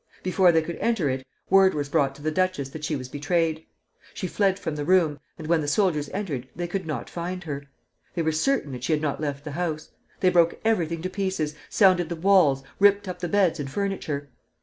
Before 0.23 0.51
they 0.51 0.63
could 0.63 0.77
enter 0.77 1.11
it, 1.11 1.23
word 1.51 1.75
was 1.75 1.87
brought 1.87 2.15
to 2.15 2.23
the 2.23 2.31
duchess 2.31 2.69
that 2.69 2.83
she 2.83 2.95
was 2.95 3.07
betrayed. 3.07 3.67
She 4.15 4.25
fled 4.25 4.57
from 4.57 4.75
the 4.75 4.83
room, 4.83 5.19
and 5.37 5.45
when 5.45 5.61
the 5.61 5.67
soldiers 5.67 6.09
entered 6.09 6.49
they 6.55 6.65
could 6.67 6.87
not 6.87 7.07
find 7.07 7.43
her. 7.43 7.67
They 8.15 8.23
were 8.23 8.31
certain 8.31 8.71
that 8.71 8.83
she 8.83 8.93
had 8.93 9.01
not 9.03 9.21
left 9.21 9.43
the 9.43 9.51
house. 9.51 9.91
They 10.21 10.29
broke 10.31 10.59
everything 10.65 11.03
to 11.03 11.09
pieces, 11.11 11.53
sounded 11.69 12.09
the 12.09 12.15
walls, 12.15 12.63
ripped 12.79 13.07
up 13.07 13.19
the 13.19 13.29
beds 13.29 13.59
and 13.59 13.69
furniture. 13.69 14.31